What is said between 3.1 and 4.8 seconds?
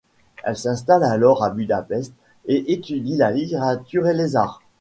la littérature et les arts.